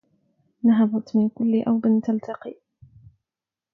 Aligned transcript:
نهضت 0.63 1.15
من 1.15 1.29
كل 1.29 1.63
أوب 1.67 2.01
تلتقي 2.07 2.55